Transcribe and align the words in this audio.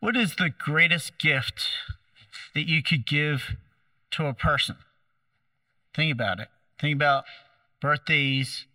What 0.00 0.16
is 0.16 0.36
the 0.36 0.50
greatest 0.50 1.18
gift 1.18 1.66
that 2.54 2.68
you 2.68 2.84
could 2.84 3.04
give 3.04 3.56
to 4.12 4.26
a 4.26 4.34
person? 4.34 4.76
Think 5.94 6.12
about 6.12 6.38
it. 6.38 6.48
Think 6.80 6.94
about 6.94 7.24
birthdays, 7.80 8.66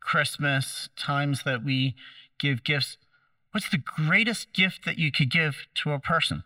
Christmas, 0.00 0.88
times 0.96 1.42
that 1.42 1.62
we 1.62 1.94
give 2.38 2.64
gifts. 2.64 2.96
What's 3.52 3.68
the 3.68 3.76
greatest 3.76 4.54
gift 4.54 4.86
that 4.86 4.96
you 4.96 5.12
could 5.12 5.30
give 5.30 5.66
to 5.76 5.92
a 5.92 5.98
person? 5.98 6.44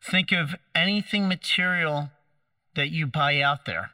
Think 0.00 0.30
of 0.30 0.54
anything 0.72 1.26
material 1.26 2.10
that 2.76 2.90
you 2.90 3.08
buy 3.08 3.40
out 3.40 3.66
there. 3.66 3.90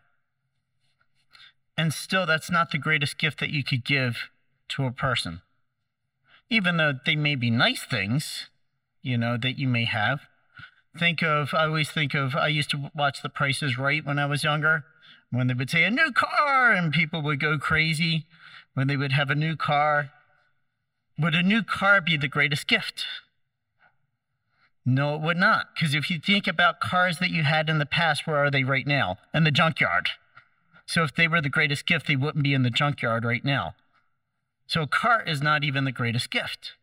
And 1.78 1.94
still, 1.94 2.26
that's 2.26 2.50
not 2.50 2.70
the 2.70 2.78
greatest 2.78 3.18
gift 3.18 3.40
that 3.40 3.50
you 3.50 3.64
could 3.64 3.84
give 3.84 4.28
to 4.70 4.84
a 4.84 4.90
person. 4.90 5.40
Even 6.50 6.76
though 6.76 6.92
they 7.04 7.16
may 7.16 7.34
be 7.34 7.50
nice 7.50 7.82
things, 7.82 8.48
you 9.06 9.16
know, 9.16 9.36
that 9.40 9.58
you 9.58 9.68
may 9.68 9.84
have. 9.84 10.20
Think 10.98 11.22
of, 11.22 11.54
I 11.54 11.66
always 11.66 11.90
think 11.90 12.14
of, 12.14 12.34
I 12.34 12.48
used 12.48 12.70
to 12.70 12.90
watch 12.94 13.22
The 13.22 13.28
Price 13.28 13.62
Is 13.62 13.78
Right 13.78 14.04
when 14.04 14.18
I 14.18 14.26
was 14.26 14.42
younger, 14.42 14.84
when 15.30 15.46
they 15.46 15.54
would 15.54 15.70
say 15.70 15.84
a 15.84 15.90
new 15.90 16.10
car 16.12 16.72
and 16.72 16.92
people 16.92 17.22
would 17.22 17.40
go 17.40 17.58
crazy 17.58 18.26
when 18.74 18.88
they 18.88 18.96
would 18.96 19.12
have 19.12 19.30
a 19.30 19.34
new 19.34 19.56
car. 19.56 20.10
Would 21.18 21.34
a 21.34 21.42
new 21.42 21.62
car 21.62 22.00
be 22.00 22.16
the 22.16 22.28
greatest 22.28 22.66
gift? 22.66 23.06
No, 24.84 25.14
it 25.14 25.20
would 25.20 25.36
not. 25.36 25.68
Because 25.74 25.94
if 25.94 26.10
you 26.10 26.18
think 26.18 26.46
about 26.46 26.80
cars 26.80 27.18
that 27.18 27.30
you 27.30 27.42
had 27.42 27.68
in 27.68 27.78
the 27.78 27.86
past, 27.86 28.26
where 28.26 28.36
are 28.36 28.50
they 28.50 28.64
right 28.64 28.86
now? 28.86 29.18
In 29.34 29.44
the 29.44 29.50
junkyard. 29.50 30.10
So 30.86 31.02
if 31.02 31.14
they 31.14 31.26
were 31.28 31.40
the 31.40 31.48
greatest 31.48 31.86
gift, 31.86 32.06
they 32.06 32.16
wouldn't 32.16 32.44
be 32.44 32.54
in 32.54 32.62
the 32.62 32.70
junkyard 32.70 33.24
right 33.24 33.44
now. 33.44 33.74
So 34.66 34.82
a 34.82 34.86
car 34.86 35.22
is 35.26 35.42
not 35.42 35.64
even 35.64 35.84
the 35.84 35.92
greatest 35.92 36.30
gift. 36.30 36.74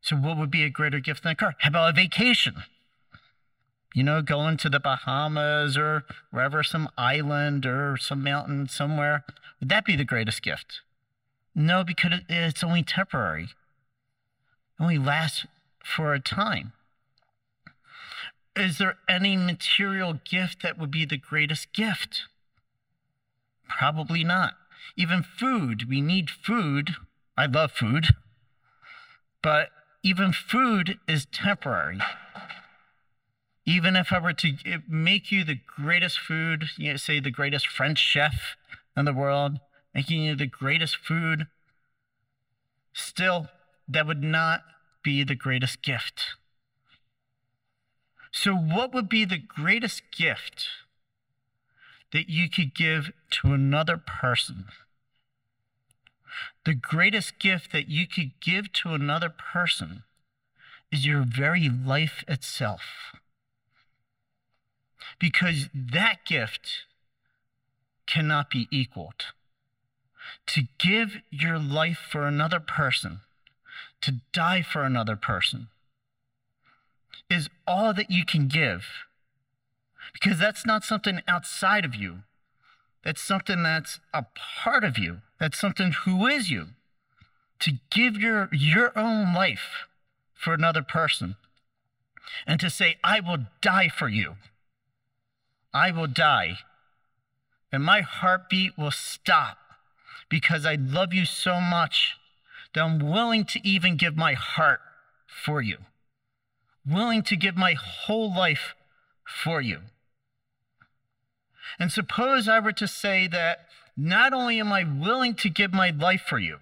So 0.00 0.16
what 0.16 0.38
would 0.38 0.50
be 0.50 0.64
a 0.64 0.70
greater 0.70 1.00
gift 1.00 1.22
than 1.22 1.32
a 1.32 1.36
car? 1.36 1.54
How 1.58 1.68
about 1.68 1.90
a 1.90 1.92
vacation? 1.92 2.62
You 3.94 4.04
know, 4.04 4.22
going 4.22 4.56
to 4.58 4.70
the 4.70 4.80
Bahamas 4.80 5.76
or 5.76 6.04
wherever, 6.30 6.62
some 6.62 6.88
island 6.96 7.66
or 7.66 7.96
some 7.96 8.22
mountain 8.22 8.68
somewhere. 8.68 9.24
Would 9.58 9.68
that 9.68 9.84
be 9.84 9.96
the 9.96 10.04
greatest 10.04 10.42
gift? 10.42 10.80
No, 11.54 11.82
because 11.82 12.20
it's 12.28 12.62
only 12.62 12.82
temporary. 12.82 13.48
Only 14.78 14.98
lasts 14.98 15.46
for 15.84 16.14
a 16.14 16.20
time. 16.20 16.72
Is 18.56 18.78
there 18.78 18.98
any 19.08 19.36
material 19.36 20.20
gift 20.24 20.62
that 20.62 20.78
would 20.78 20.90
be 20.90 21.04
the 21.04 21.16
greatest 21.16 21.72
gift? 21.72 22.22
Probably 23.68 24.24
not. 24.24 24.54
Even 24.96 25.22
food, 25.22 25.88
we 25.88 26.00
need 26.00 26.30
food. 26.30 26.96
I 27.36 27.46
love 27.46 27.72
food. 27.72 28.08
But 29.42 29.70
even 30.02 30.32
food 30.32 30.98
is 31.06 31.26
temporary. 31.26 32.00
Even 33.66 33.96
if 33.96 34.12
I 34.12 34.18
were 34.18 34.32
to 34.32 34.56
eh, 34.64 34.78
make 34.88 35.30
you 35.30 35.44
the 35.44 35.60
greatest 35.76 36.18
food, 36.18 36.64
you 36.76 36.90
know, 36.90 36.96
say 36.96 37.20
the 37.20 37.30
greatest 37.30 37.68
French 37.68 37.98
chef 37.98 38.56
in 38.96 39.04
the 39.04 39.12
world, 39.12 39.60
making 39.94 40.22
you 40.22 40.34
the 40.34 40.46
greatest 40.46 40.96
food, 40.96 41.46
still, 42.92 43.48
that 43.88 44.06
would 44.06 44.22
not 44.22 44.62
be 45.02 45.22
the 45.22 45.34
greatest 45.34 45.82
gift. 45.82 46.36
So, 48.32 48.54
what 48.54 48.94
would 48.94 49.08
be 49.08 49.24
the 49.24 49.38
greatest 49.38 50.02
gift 50.16 50.68
that 52.12 52.28
you 52.28 52.48
could 52.48 52.74
give 52.74 53.10
to 53.30 53.52
another 53.52 53.96
person? 53.96 54.66
The 56.64 56.74
greatest 56.74 57.38
gift 57.38 57.72
that 57.72 57.88
you 57.88 58.06
could 58.06 58.32
give 58.40 58.72
to 58.74 58.94
another 58.94 59.28
person 59.30 60.04
is 60.92 61.06
your 61.06 61.24
very 61.26 61.68
life 61.68 62.24
itself. 62.28 63.14
Because 65.18 65.68
that 65.74 66.24
gift 66.24 66.84
cannot 68.06 68.50
be 68.50 68.68
equaled. 68.70 69.26
To 70.48 70.62
give 70.78 71.18
your 71.30 71.58
life 71.58 71.98
for 72.10 72.26
another 72.26 72.60
person, 72.60 73.20
to 74.02 74.20
die 74.32 74.62
for 74.62 74.82
another 74.82 75.16
person, 75.16 75.68
is 77.28 77.48
all 77.66 77.94
that 77.94 78.10
you 78.10 78.24
can 78.24 78.48
give. 78.48 78.84
Because 80.12 80.38
that's 80.38 80.66
not 80.66 80.84
something 80.84 81.20
outside 81.28 81.84
of 81.84 81.94
you. 81.94 82.22
That's 83.04 83.22
something 83.22 83.62
that's 83.62 84.00
a 84.12 84.26
part 84.34 84.84
of 84.84 84.98
you. 84.98 85.18
That's 85.40 85.58
something 85.58 85.92
who 86.04 86.26
is 86.26 86.50
you. 86.50 86.68
To 87.60 87.72
give 87.90 88.16
your, 88.16 88.48
your 88.52 88.96
own 88.96 89.34
life 89.34 89.86
for 90.34 90.54
another 90.54 90.82
person 90.82 91.36
and 92.46 92.60
to 92.60 92.70
say, 92.70 92.96
I 93.02 93.20
will 93.20 93.46
die 93.60 93.88
for 93.88 94.08
you. 94.08 94.36
I 95.74 95.90
will 95.90 96.06
die. 96.06 96.58
And 97.72 97.84
my 97.84 98.00
heartbeat 98.00 98.78
will 98.78 98.90
stop 98.90 99.58
because 100.28 100.64
I 100.64 100.74
love 100.74 101.12
you 101.12 101.24
so 101.24 101.60
much 101.60 102.16
that 102.74 102.82
I'm 102.82 102.98
willing 102.98 103.44
to 103.46 103.66
even 103.66 103.96
give 103.96 104.16
my 104.16 104.34
heart 104.34 104.80
for 105.26 105.60
you, 105.60 105.78
willing 106.86 107.22
to 107.24 107.36
give 107.36 107.56
my 107.56 107.74
whole 107.74 108.34
life 108.34 108.74
for 109.24 109.60
you. 109.60 109.80
And 111.78 111.92
suppose 111.92 112.48
I 112.48 112.60
were 112.60 112.72
to 112.72 112.88
say 112.88 113.26
that 113.28 113.66
not 114.00 114.32
only 114.32 114.58
am 114.58 114.72
I 114.72 114.84
willing 114.84 115.34
to 115.34 115.50
give 115.50 115.74
my 115.74 115.90
life 115.90 116.22
for 116.26 116.38
you, 116.38 116.56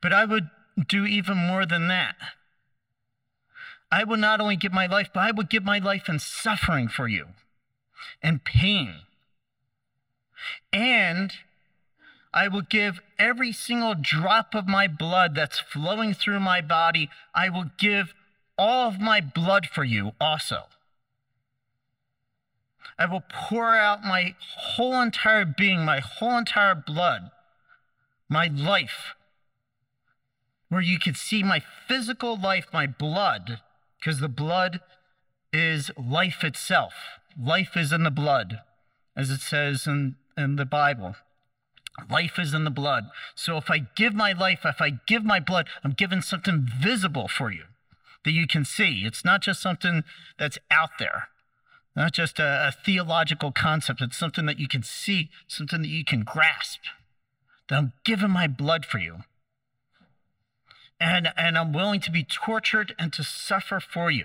but 0.00 0.12
I 0.12 0.24
would 0.24 0.48
do 0.88 1.04
even 1.04 1.36
more 1.36 1.66
than 1.66 1.88
that. 1.88 2.14
I 3.90 4.04
will 4.04 4.16
not 4.16 4.40
only 4.40 4.54
give 4.54 4.72
my 4.72 4.86
life, 4.86 5.08
but 5.12 5.20
I 5.20 5.32
would 5.32 5.50
give 5.50 5.64
my 5.64 5.80
life 5.80 6.08
in 6.08 6.20
suffering 6.20 6.86
for 6.86 7.08
you 7.08 7.26
and 8.22 8.44
pain. 8.44 9.00
And 10.72 11.32
I 12.32 12.46
will 12.46 12.62
give 12.62 13.00
every 13.18 13.52
single 13.52 13.96
drop 14.00 14.54
of 14.54 14.68
my 14.68 14.86
blood 14.86 15.34
that's 15.34 15.58
flowing 15.58 16.14
through 16.14 16.38
my 16.38 16.60
body, 16.60 17.10
I 17.34 17.48
will 17.48 17.70
give 17.76 18.14
all 18.56 18.86
of 18.86 19.00
my 19.00 19.20
blood 19.20 19.66
for 19.66 19.82
you 19.82 20.12
also. 20.20 20.66
I 22.98 23.06
will 23.06 23.22
pour 23.30 23.76
out 23.76 24.02
my 24.02 24.34
whole 24.56 25.00
entire 25.00 25.44
being, 25.44 25.84
my 25.84 26.00
whole 26.00 26.36
entire 26.38 26.74
blood, 26.74 27.30
my 28.28 28.46
life, 28.46 29.14
where 30.68 30.80
you 30.80 30.98
could 30.98 31.16
see 31.16 31.42
my 31.42 31.62
physical 31.88 32.38
life, 32.38 32.66
my 32.72 32.86
blood, 32.86 33.60
because 33.98 34.20
the 34.20 34.28
blood 34.28 34.80
is 35.52 35.90
life 35.96 36.44
itself. 36.44 36.94
Life 37.40 37.76
is 37.76 37.92
in 37.92 38.04
the 38.04 38.10
blood, 38.10 38.60
as 39.16 39.30
it 39.30 39.40
says 39.40 39.86
in, 39.86 40.16
in 40.36 40.56
the 40.56 40.64
Bible. 40.64 41.16
Life 42.08 42.38
is 42.38 42.54
in 42.54 42.64
the 42.64 42.70
blood. 42.70 43.04
So 43.34 43.56
if 43.56 43.70
I 43.70 43.86
give 43.96 44.14
my 44.14 44.32
life, 44.32 44.60
if 44.64 44.80
I 44.80 44.92
give 45.06 45.24
my 45.24 45.40
blood, 45.40 45.68
I'm 45.84 45.92
giving 45.92 46.22
something 46.22 46.66
visible 46.80 47.28
for 47.28 47.50
you 47.50 47.64
that 48.24 48.32
you 48.32 48.46
can 48.46 48.64
see. 48.64 49.02
It's 49.04 49.24
not 49.24 49.42
just 49.42 49.60
something 49.60 50.04
that's 50.38 50.58
out 50.70 50.90
there, 50.98 51.28
not 51.96 52.12
just 52.12 52.38
a, 52.38 52.68
a 52.68 52.72
theological 52.72 53.52
concept. 53.52 54.00
It's 54.00 54.16
something 54.16 54.46
that 54.46 54.58
you 54.58 54.68
can 54.68 54.82
see, 54.82 55.30
something 55.48 55.82
that 55.82 55.88
you 55.88 56.04
can 56.04 56.22
grasp. 56.22 56.80
That 57.68 57.76
I'm 57.76 57.92
giving 58.04 58.30
my 58.30 58.46
blood 58.46 58.84
for 58.84 58.98
you. 58.98 59.18
And, 61.00 61.28
and 61.36 61.56
I'm 61.56 61.72
willing 61.72 62.00
to 62.00 62.10
be 62.10 62.24
tortured 62.24 62.94
and 62.98 63.12
to 63.14 63.24
suffer 63.24 63.80
for 63.80 64.10
you. 64.10 64.24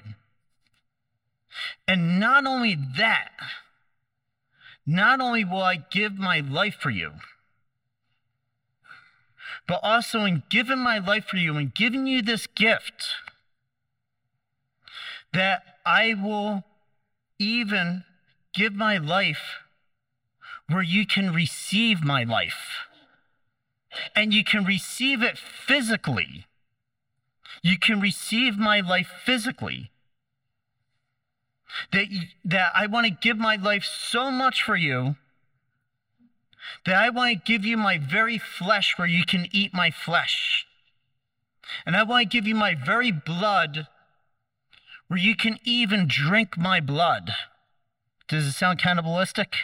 And 1.87 2.19
not 2.19 2.45
only 2.45 2.77
that, 2.97 3.31
not 4.85 5.21
only 5.21 5.43
will 5.43 5.63
I 5.63 5.77
give 5.77 6.17
my 6.17 6.41
life 6.41 6.75
for 6.79 6.89
you, 6.89 7.13
but 9.67 9.79
also 9.81 10.25
in 10.25 10.43
giving 10.49 10.79
my 10.79 10.99
life 10.99 11.25
for 11.25 11.37
you 11.37 11.55
and 11.57 11.73
giving 11.73 12.05
you 12.07 12.21
this 12.21 12.45
gift, 12.45 13.07
that 15.33 15.63
I 15.85 16.13
will 16.13 16.63
even 17.39 18.03
give 18.53 18.73
my 18.73 18.97
life 18.97 19.59
where 20.67 20.83
you 20.83 21.05
can 21.05 21.33
receive 21.33 22.03
my 22.03 22.23
life. 22.23 22.87
And 24.15 24.33
you 24.33 24.43
can 24.43 24.65
receive 24.65 25.21
it 25.21 25.37
physically. 25.37 26.45
You 27.61 27.77
can 27.77 27.99
receive 27.99 28.57
my 28.57 28.81
life 28.81 29.09
physically. 29.23 29.91
That, 31.91 32.07
that 32.43 32.71
I 32.75 32.87
want 32.87 33.07
to 33.07 33.17
give 33.21 33.37
my 33.37 33.55
life 33.55 33.83
so 33.83 34.31
much 34.31 34.63
for 34.63 34.75
you 34.75 35.15
that 36.85 36.95
I 36.95 37.09
want 37.09 37.31
to 37.31 37.51
give 37.51 37.65
you 37.65 37.77
my 37.77 37.97
very 37.97 38.37
flesh 38.37 38.97
where 38.97 39.07
you 39.07 39.25
can 39.25 39.47
eat 39.51 39.73
my 39.73 39.91
flesh. 39.91 40.65
And 41.85 41.95
I 41.95 42.03
want 42.03 42.23
to 42.23 42.37
give 42.37 42.47
you 42.47 42.55
my 42.55 42.75
very 42.75 43.11
blood 43.11 43.87
where 45.07 45.19
you 45.19 45.35
can 45.35 45.59
even 45.63 46.07
drink 46.07 46.57
my 46.57 46.79
blood. 46.79 47.31
Does 48.27 48.45
it 48.45 48.53
sound 48.53 48.79
cannibalistic? 48.79 49.55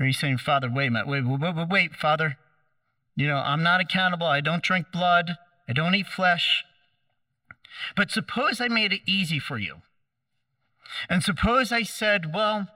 Are 0.00 0.06
you 0.06 0.12
saying, 0.12 0.38
Father, 0.38 0.68
wait 0.72 0.92
wait, 0.92 1.06
wait, 1.06 1.24
wait, 1.24 1.68
wait, 1.68 1.94
Father. 1.94 2.38
You 3.14 3.28
know, 3.28 3.36
I'm 3.36 3.62
not 3.62 3.80
a 3.80 3.84
cannibal. 3.84 4.26
I 4.26 4.40
don't 4.40 4.62
drink 4.62 4.86
blood. 4.92 5.36
I 5.68 5.72
don't 5.72 5.94
eat 5.94 6.06
flesh. 6.06 6.64
But 7.96 8.10
suppose 8.10 8.60
I 8.60 8.68
made 8.68 8.92
it 8.92 9.02
easy 9.06 9.38
for 9.38 9.58
you. 9.58 9.82
And 11.08 11.22
suppose 11.22 11.72
I 11.72 11.82
said, 11.82 12.34
well, 12.34 12.68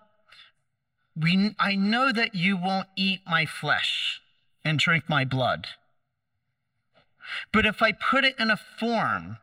we, 1.16 1.54
I 1.58 1.74
know 1.74 2.12
that 2.12 2.34
you 2.34 2.56
won't 2.56 2.88
eat 2.96 3.20
my 3.26 3.46
flesh 3.46 4.20
and 4.64 4.78
drink 4.78 5.04
my 5.08 5.24
blood. 5.24 5.68
But 7.52 7.66
if 7.66 7.82
I 7.82 7.92
put 7.92 8.24
it 8.24 8.36
in 8.38 8.50
a 8.50 8.56
form 8.56 9.38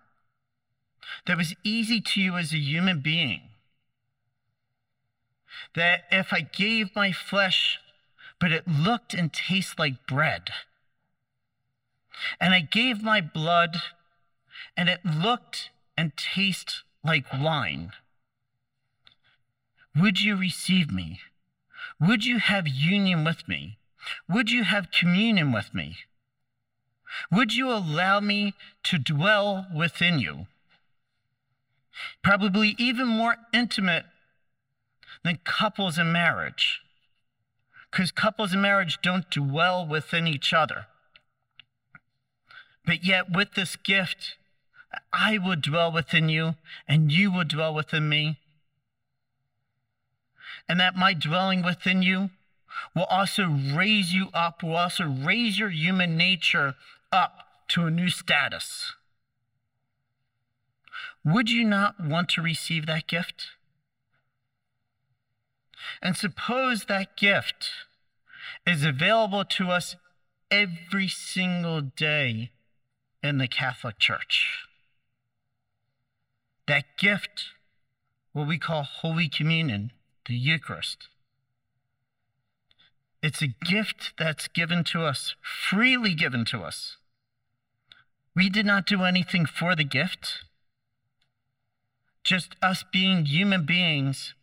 that 1.25 1.37
was 1.37 1.55
easy 1.63 2.01
to 2.01 2.21
you 2.21 2.35
as 2.35 2.53
a 2.53 2.57
human 2.57 2.99
being, 2.99 3.41
that 5.75 6.03
if 6.11 6.33
I 6.33 6.41
gave 6.41 6.95
my 6.95 7.11
flesh, 7.11 7.79
but 8.39 8.51
it 8.51 8.67
looked 8.67 9.13
and 9.13 9.31
tasted 9.31 9.79
like 9.79 10.05
bread, 10.07 10.49
and 12.39 12.53
I 12.53 12.61
gave 12.61 13.01
my 13.01 13.21
blood, 13.21 13.77
and 14.77 14.89
it 14.89 15.05
looked 15.05 15.69
and 15.97 16.15
tasted 16.17 16.83
like 17.03 17.31
wine, 17.33 17.91
would 19.95 20.21
you 20.21 20.35
receive 20.35 20.91
me? 20.91 21.19
Would 21.99 22.25
you 22.25 22.39
have 22.39 22.67
union 22.67 23.23
with 23.23 23.47
me? 23.47 23.77
Would 24.27 24.51
you 24.51 24.63
have 24.63 24.91
communion 24.91 25.51
with 25.51 25.73
me? 25.73 25.97
Would 27.31 27.53
you 27.53 27.71
allow 27.71 28.19
me 28.19 28.55
to 28.83 28.97
dwell 28.97 29.67
within 29.73 30.19
you? 30.19 30.47
Probably 32.23 32.75
even 32.77 33.07
more 33.07 33.37
intimate 33.53 34.05
than 35.23 35.39
couples 35.43 35.97
in 35.97 36.11
marriage. 36.11 36.81
Because 37.91 38.11
couples 38.11 38.53
in 38.53 38.61
marriage 38.61 38.99
don't 39.01 39.29
dwell 39.29 39.85
within 39.85 40.27
each 40.27 40.53
other. 40.53 40.87
But 42.85 43.03
yet, 43.05 43.31
with 43.31 43.53
this 43.53 43.75
gift, 43.75 44.35
I 45.11 45.37
will 45.37 45.55
dwell 45.55 45.91
within 45.91 46.29
you, 46.29 46.55
and 46.87 47.11
you 47.11 47.31
will 47.31 47.45
dwell 47.45 47.73
within 47.73 48.09
me. 48.09 48.39
And 50.67 50.79
that 50.79 50.95
my 50.95 51.13
dwelling 51.13 51.63
within 51.63 52.01
you 52.01 52.31
will 52.95 53.05
also 53.05 53.45
raise 53.45 54.13
you 54.13 54.27
up, 54.33 54.63
will 54.63 54.75
also 54.75 55.05
raise 55.05 55.59
your 55.59 55.69
human 55.69 56.17
nature 56.17 56.75
up 57.11 57.47
to 57.69 57.85
a 57.85 57.91
new 57.91 58.09
status. 58.09 58.93
Would 61.25 61.49
you 61.49 61.63
not 61.63 61.95
want 61.99 62.29
to 62.29 62.41
receive 62.41 62.85
that 62.85 63.07
gift? 63.07 63.47
And 66.01 66.17
suppose 66.17 66.85
that 66.85 67.15
gift 67.15 67.69
is 68.65 68.83
available 68.83 69.45
to 69.45 69.69
us 69.69 69.95
every 70.51 71.07
single 71.07 71.81
day 71.81 72.51
in 73.21 73.37
the 73.37 73.47
Catholic 73.47 73.99
Church. 73.99 74.65
That 76.67 76.85
gift, 76.97 77.45
what 78.33 78.47
we 78.47 78.57
call 78.57 78.83
Holy 78.83 79.29
Communion, 79.29 79.91
the 80.27 80.35
Eucharist. 80.35 81.07
It's 83.21 83.41
a 83.41 83.47
gift 83.47 84.13
that's 84.17 84.47
given 84.49 84.83
to 84.85 85.03
us, 85.03 85.35
freely 85.41 86.13
given 86.13 86.43
to 86.45 86.63
us. 86.63 86.97
We 88.35 88.49
did 88.49 88.65
not 88.65 88.85
do 88.85 89.03
anything 89.03 89.45
for 89.45 89.75
the 89.75 89.83
gift, 89.83 90.43
just 92.23 92.55
us 92.61 92.83
being 92.91 93.25
human 93.25 93.65
beings 93.65 94.33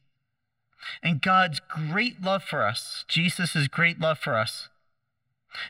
and 1.03 1.21
God's 1.21 1.61
great 1.61 2.23
love 2.23 2.43
for 2.43 2.65
us, 2.65 3.05
Jesus' 3.09 3.69
great 3.69 4.01
love 4.01 4.19
for 4.19 4.37
us, 4.37 4.69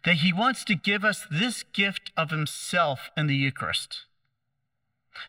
that 0.04 0.16
he 0.16 0.32
wants 0.32 0.64
to 0.64 0.74
give 0.74 1.04
us 1.04 1.26
this 1.30 1.62
gift 1.62 2.10
of 2.16 2.30
himself 2.30 3.10
in 3.16 3.26
the 3.26 3.34
Eucharist. 3.34 4.04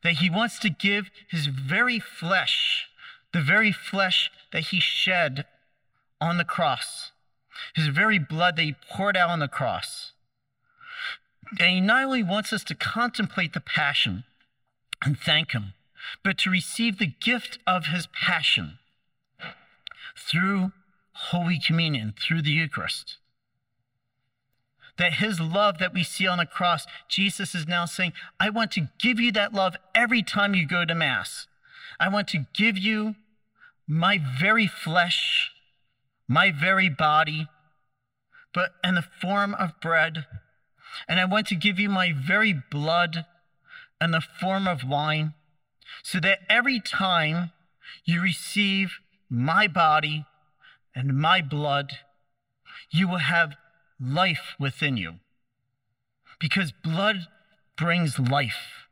That 0.03 0.15
he 0.15 0.29
wants 0.29 0.59
to 0.59 0.69
give 0.69 1.09
his 1.29 1.47
very 1.47 1.99
flesh, 1.99 2.87
the 3.33 3.41
very 3.41 3.71
flesh 3.71 4.31
that 4.51 4.67
he 4.67 4.79
shed 4.79 5.45
on 6.19 6.37
the 6.37 6.45
cross, 6.45 7.11
his 7.73 7.87
very 7.87 8.19
blood 8.19 8.55
that 8.57 8.63
he 8.63 8.75
poured 8.89 9.17
out 9.17 9.29
on 9.29 9.39
the 9.39 9.47
cross. 9.47 10.13
And 11.59 11.69
he 11.69 11.81
not 11.81 12.05
only 12.05 12.23
wants 12.23 12.53
us 12.53 12.63
to 12.65 12.75
contemplate 12.75 13.53
the 13.53 13.59
passion 13.59 14.23
and 15.03 15.17
thank 15.17 15.51
him, 15.51 15.73
but 16.23 16.37
to 16.39 16.49
receive 16.49 16.97
the 16.97 17.13
gift 17.21 17.59
of 17.65 17.85
his 17.87 18.07
passion 18.07 18.79
through 20.17 20.71
Holy 21.13 21.59
Communion, 21.59 22.13
through 22.19 22.41
the 22.41 22.51
Eucharist. 22.51 23.17
That 24.97 25.13
his 25.13 25.39
love 25.39 25.77
that 25.79 25.93
we 25.93 26.03
see 26.03 26.27
on 26.27 26.37
the 26.37 26.45
cross, 26.45 26.85
Jesus 27.07 27.55
is 27.55 27.67
now 27.67 27.85
saying, 27.85 28.13
I 28.39 28.49
want 28.49 28.71
to 28.71 28.89
give 28.99 29.19
you 29.19 29.31
that 29.31 29.53
love 29.53 29.75
every 29.95 30.21
time 30.21 30.53
you 30.53 30.67
go 30.67 30.85
to 30.85 30.95
Mass. 30.95 31.47
I 31.99 32.09
want 32.09 32.27
to 32.29 32.45
give 32.53 32.77
you 32.77 33.15
my 33.87 34.19
very 34.39 34.67
flesh, 34.67 35.51
my 36.27 36.51
very 36.51 36.89
body, 36.89 37.47
but 38.53 38.71
in 38.83 38.95
the 38.95 39.01
form 39.21 39.53
of 39.55 39.79
bread. 39.81 40.25
And 41.07 41.19
I 41.19 41.25
want 41.25 41.47
to 41.47 41.55
give 41.55 41.79
you 41.79 41.89
my 41.89 42.13
very 42.13 42.53
blood 42.53 43.25
in 43.99 44.11
the 44.11 44.21
form 44.21 44.67
of 44.67 44.83
wine, 44.83 45.33
so 46.03 46.19
that 46.19 46.39
every 46.49 46.79
time 46.79 47.51
you 48.05 48.21
receive 48.21 48.99
my 49.29 49.67
body 49.67 50.25
and 50.95 51.17
my 51.17 51.41
blood, 51.41 51.93
you 52.89 53.07
will 53.07 53.17
have 53.17 53.55
life 53.99 54.55
within 54.59 54.97
you. 54.97 55.15
Because 56.39 56.71
blood 56.71 57.27
brings 57.77 58.19
life. 58.19 58.87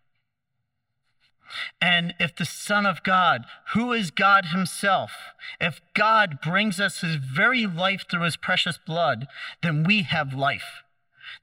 And 1.82 2.14
if 2.20 2.36
the 2.36 2.46
Son 2.46 2.86
of 2.86 3.04
God, 3.04 3.46
who 3.74 3.92
is 3.92 4.12
God 4.12 4.48
Himself, 4.48 5.12
if 5.60 5.82
God 5.96 6.40
brings 6.42 6.80
us 6.80 7.02
His 7.02 7.16
very 7.16 7.66
life 7.66 8.06
through 8.10 8.24
His 8.24 8.38
precious 8.38 8.78
blood, 8.78 9.28
then 9.64 9.84
we 9.84 10.04
have 10.04 10.34
life. 10.34 10.84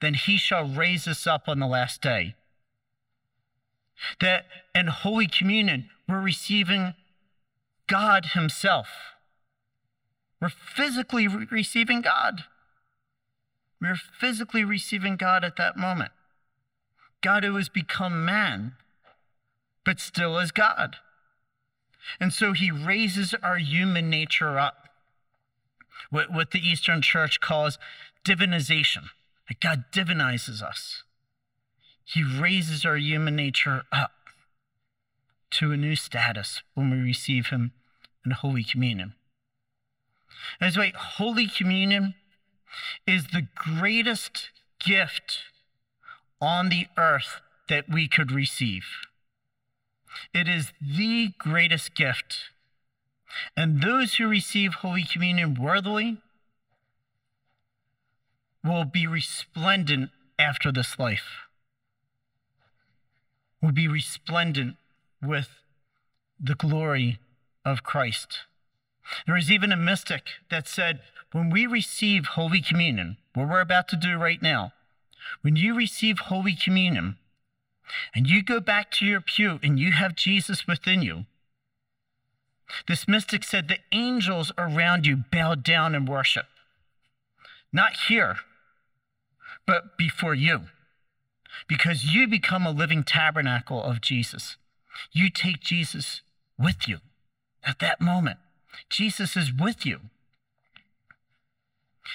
Then 0.01 0.15
He 0.15 0.37
shall 0.37 0.67
raise 0.67 1.09
us 1.09 1.27
up 1.27 1.49
on 1.49 1.59
the 1.59 1.67
last 1.67 2.01
day. 2.03 2.35
That 4.21 4.47
in 4.75 4.89
Holy 4.89 5.27
Communion, 5.27 5.91
we're 6.09 6.21
receiving 6.21 6.95
God 7.87 8.27
Himself. 8.35 8.89
We're 10.41 10.49
physically 10.49 11.29
re- 11.29 11.47
receiving 11.51 12.03
God. 12.03 12.45
We're 13.81 13.97
physically 13.97 14.65
receiving 14.65 15.17
God 15.17 15.45
at 15.45 15.57
that 15.57 15.77
moment. 15.77 16.13
God 17.23 17.45
who 17.45 17.57
has 17.57 17.69
become 17.69 18.25
man, 18.25 18.75
but 19.85 20.01
still 20.01 20.39
is 20.39 20.53
God. 20.53 20.97
And 22.21 22.33
so 22.33 22.53
he 22.53 22.71
raises 22.71 23.35
our 23.43 23.59
human 23.59 24.09
nature 24.09 24.59
up. 24.59 24.89
What, 26.11 26.33
what 26.33 26.51
the 26.53 26.61
Eastern 26.61 27.03
Church 27.03 27.41
calls 27.41 27.79
divinization. 28.25 29.05
God 29.61 29.85
divinizes 29.93 30.63
us. 30.63 31.03
He 32.07 32.23
raises 32.23 32.87
our 32.87 32.97
human 32.97 33.35
nature 33.35 33.83
up 33.91 34.13
to 35.51 35.73
a 35.73 35.77
new 35.77 35.97
status 35.97 36.63
when 36.75 36.91
we 36.91 36.99
receive 36.99 37.49
Him 37.49 37.73
in 38.25 38.31
Holy 38.31 38.63
Communion. 38.63 39.15
That's 40.61 40.77
why 40.77 40.93
Holy 40.97 41.49
Communion 41.49 42.15
is 43.07 43.27
the 43.27 43.49
greatest 43.55 44.51
gift 44.79 45.41
on 46.41 46.69
the 46.69 46.87
earth 46.97 47.41
that 47.69 47.89
we 47.89 48.07
could 48.07 48.31
receive. 48.31 48.85
It 50.33 50.49
is 50.49 50.73
the 50.81 51.33
greatest 51.39 51.95
gift. 51.95 52.51
And 53.57 53.83
those 53.83 54.15
who 54.15 54.29
receive 54.29 54.75
Holy 54.75 55.05
Communion 55.05 55.61
worthily 55.61 56.19
will 58.63 58.85
be 58.85 59.07
resplendent 59.09 60.11
after 60.39 60.71
this 60.71 60.99
life, 60.99 61.46
will 63.67 63.73
be 63.73 63.89
resplendent 63.89 64.77
with 65.21 65.49
the 66.39 66.55
glory 66.55 67.19
of 67.65 67.83
Christ. 67.83 68.43
There 69.27 69.37
is 69.37 69.51
even 69.51 69.73
a 69.73 69.77
mystic 69.77 70.29
that 70.51 70.69
said, 70.69 71.01
when 71.33 71.51
we 71.51 71.67
receive 71.67 72.27
Holy 72.27 72.61
Communion, 72.61 73.17
what 73.35 73.49
we're 73.49 73.61
about 73.61 73.89
to 73.89 73.97
do 73.97 74.19
right 74.19 74.41
now, 74.41 74.73
when 75.43 75.57
you 75.57 75.75
receive 75.75 76.21
Holy 76.21 76.55
Communion 76.55 77.17
and 78.15 78.29
you 78.31 78.41
go 78.41 78.61
back 78.61 78.93
to 78.93 79.05
your 79.05 79.21
pew 79.21 79.59
and 79.65 79.81
you 79.81 79.91
have 79.91 80.15
Jesus 80.15 80.69
within 80.69 81.03
you, 81.03 81.25
this 82.87 83.09
mystic 83.09 83.43
said 83.43 83.67
the 83.67 83.79
angels 83.91 84.53
around 84.57 85.07
you 85.07 85.25
bow 85.33 85.57
down 85.57 85.93
and 85.97 86.07
worship. 86.09 86.47
Not 87.73 87.95
here, 88.07 88.37
but 89.67 89.99
before 89.99 90.35
you. 90.37 90.67
Because 91.69 92.05
you 92.05 92.27
become 92.27 92.67
a 92.67 92.71
living 92.71 93.05
tabernacle 93.05 93.83
of 93.83 94.01
Jesus. 94.01 94.57
You 95.13 95.31
take 95.31 95.61
Jesus 95.61 96.23
with 96.59 96.89
you 96.89 96.99
at 97.65 97.79
that 97.81 98.01
moment. 98.01 98.39
Jesus 98.89 99.37
is 99.37 99.53
with 99.53 99.85
you. 99.85 100.01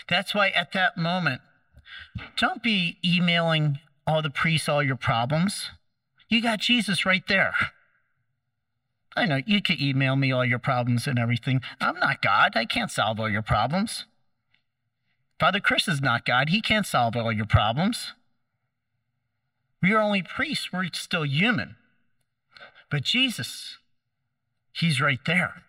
That's 0.09 0.33
why 0.33 0.49
at 0.49 0.71
that 0.73 0.97
moment, 0.97 1.41
don't 2.37 2.63
be 2.63 2.97
emailing 3.03 3.79
all 4.07 4.21
the 4.21 4.29
priests 4.29 4.69
all 4.69 4.81
your 4.81 4.95
problems. 4.95 5.71
You 6.29 6.41
got 6.41 6.59
Jesus 6.59 7.05
right 7.05 7.23
there. 7.27 7.53
I 9.15 9.25
know 9.25 9.41
you 9.45 9.61
can 9.61 9.81
email 9.81 10.15
me 10.15 10.31
all 10.31 10.45
your 10.45 10.59
problems 10.59 11.05
and 11.05 11.19
everything. 11.19 11.61
I'm 11.81 11.99
not 11.99 12.21
God. 12.21 12.53
I 12.55 12.65
can't 12.65 12.89
solve 12.89 13.19
all 13.19 13.29
your 13.29 13.41
problems. 13.41 14.05
Father 15.39 15.59
Chris 15.59 15.87
is 15.87 16.01
not 16.01 16.25
God. 16.25 16.49
He 16.49 16.61
can't 16.61 16.85
solve 16.85 17.17
all 17.17 17.31
your 17.31 17.45
problems. 17.45 18.13
We 19.81 19.93
are 19.93 20.01
only 20.01 20.21
priests. 20.21 20.71
We're 20.71 20.85
still 20.93 21.25
human. 21.25 21.75
But 22.89 23.03
Jesus, 23.03 23.77
He's 24.73 25.01
right 25.01 25.19
there. 25.25 25.63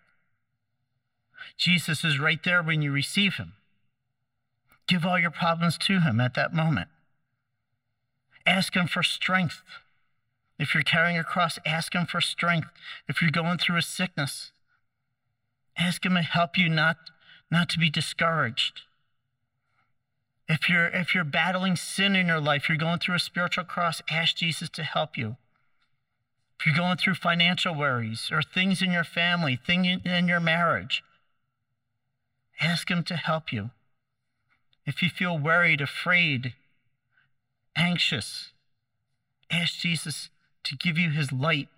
Jesus 1.57 2.03
is 2.03 2.19
right 2.19 2.43
there 2.43 2.61
when 2.61 2.81
you 2.81 2.91
receive 2.91 3.35
Him. 3.35 3.53
Give 4.87 5.05
all 5.05 5.19
your 5.19 5.31
problems 5.31 5.77
to 5.79 6.01
Him 6.01 6.19
at 6.19 6.35
that 6.35 6.53
moment. 6.53 6.89
Ask 8.45 8.75
Him 8.75 8.87
for 8.87 9.03
strength. 9.03 9.61
If 10.59 10.73
you're 10.73 10.83
carrying 10.83 11.17
a 11.17 11.23
cross, 11.23 11.57
ask 11.65 11.95
Him 11.95 12.05
for 12.05 12.21
strength. 12.21 12.69
If 13.07 13.21
you're 13.21 13.31
going 13.31 13.57
through 13.57 13.77
a 13.77 13.81
sickness, 13.81 14.51
ask 15.77 16.05
Him 16.05 16.15
to 16.15 16.21
help 16.21 16.57
you 16.57 16.69
not, 16.69 16.97
not 17.49 17.69
to 17.69 17.79
be 17.79 17.89
discouraged. 17.89 18.81
If 20.47 20.69
you're, 20.69 20.87
if 20.87 21.15
you're 21.15 21.23
battling 21.23 21.75
sin 21.75 22.15
in 22.15 22.27
your 22.27 22.41
life, 22.41 22.67
you're 22.67 22.77
going 22.77 22.99
through 22.99 23.15
a 23.15 23.19
spiritual 23.19 23.63
cross, 23.63 24.01
ask 24.09 24.35
Jesus 24.35 24.69
to 24.69 24.83
help 24.83 25.17
you. 25.17 25.37
If 26.59 26.67
you're 26.67 26.75
going 26.75 26.97
through 26.97 27.15
financial 27.15 27.75
worries 27.75 28.29
or 28.31 28.41
things 28.41 28.81
in 28.81 28.91
your 28.91 29.03
family, 29.03 29.57
things 29.65 30.01
in 30.05 30.27
your 30.27 30.39
marriage, 30.39 31.03
ask 32.61 32.89
Him 32.89 33.03
to 33.03 33.15
help 33.15 33.51
you. 33.51 33.71
If 34.85 35.01
you 35.01 35.09
feel 35.09 35.37
worried, 35.37 35.81
afraid, 35.81 36.53
anxious, 37.75 38.51
ask 39.49 39.79
Jesus 39.79 40.29
to 40.63 40.75
give 40.75 40.97
you 40.97 41.09
his 41.09 41.31
light. 41.31 41.69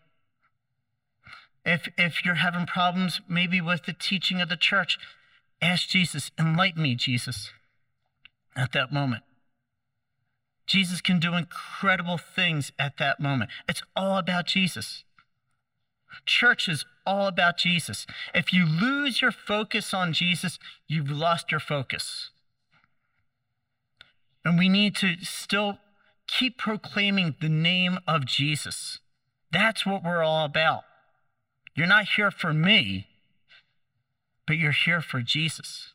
If, 1.65 1.88
if 1.98 2.24
you're 2.24 2.36
having 2.36 2.67
problems 2.67 3.22
maybe 3.27 3.62
with 3.62 3.86
the 3.86 3.93
teaching 3.93 4.41
of 4.41 4.50
the 4.50 4.57
church, 4.57 4.98
ask 5.62 5.89
Jesus, 5.89 6.31
enlighten 6.39 6.84
me, 6.84 6.95
Jesus, 6.95 7.50
at 8.56 8.72
that 8.74 8.92
moment. 8.92 9.24
Jesus 10.68 11.02
can 11.02 11.20
do 11.20 11.36
incredible 11.36 12.18
things 12.18 12.72
at 12.80 12.98
that 12.98 13.20
moment. 13.20 13.52
It's 13.70 13.84
all 13.96 14.18
about 14.18 14.48
Jesus. 14.48 15.04
Church 16.26 16.68
is 16.68 16.86
all 17.06 17.28
about 17.28 17.58
Jesus. 17.58 18.08
If 18.34 18.54
you 18.54 18.66
lose 18.66 19.22
your 19.22 19.32
focus 19.32 19.94
on 19.94 20.14
Jesus, 20.14 20.58
you've 20.88 21.12
lost 21.12 21.52
your 21.52 21.60
focus. 21.60 22.32
And 24.44 24.58
we 24.58 24.70
need 24.70 24.96
to 24.98 25.16
still 25.22 25.80
keep 26.28 26.58
proclaiming 26.58 27.36
the 27.42 27.50
name 27.50 28.00
of 28.08 28.26
Jesus. 28.26 29.00
That's 29.52 29.86
what 29.86 30.04
we're 30.04 30.24
all 30.24 30.46
about. 30.46 30.84
You're 31.76 31.88
not 31.88 32.06
here 32.16 32.32
for 32.32 32.54
me, 32.54 33.08
but 34.48 34.58
you're 34.58 34.72
here 34.72 35.02
for 35.02 35.22
Jesus. 35.22 35.94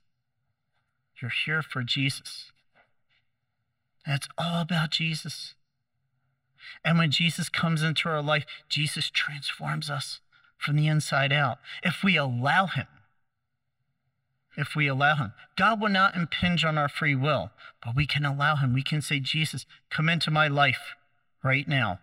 You're 1.20 1.32
here 1.44 1.62
for 1.62 1.82
Jesus. 1.82 2.50
That's 4.06 4.28
all 4.38 4.62
about 4.62 4.90
Jesus. 4.90 5.54
And 6.84 6.98
when 6.98 7.10
Jesus 7.10 7.48
comes 7.48 7.82
into 7.82 8.08
our 8.08 8.22
life, 8.22 8.44
Jesus 8.68 9.10
transforms 9.10 9.90
us 9.90 10.20
from 10.58 10.76
the 10.76 10.86
inside 10.86 11.32
out. 11.32 11.58
If 11.82 12.02
we 12.02 12.16
allow 12.16 12.66
him, 12.66 12.86
if 14.56 14.74
we 14.74 14.86
allow 14.86 15.16
him. 15.16 15.32
God 15.56 15.80
will 15.80 15.88
not 15.88 16.16
impinge 16.16 16.64
on 16.64 16.76
our 16.76 16.88
free 16.88 17.14
will, 17.14 17.50
but 17.84 17.96
we 17.96 18.06
can 18.06 18.24
allow 18.24 18.56
him. 18.56 18.74
We 18.74 18.82
can 18.82 19.00
say, 19.00 19.20
Jesus, 19.20 19.64
come 19.90 20.08
into 20.08 20.30
my 20.30 20.48
life 20.48 20.94
right 21.42 21.66
now. 21.66 22.00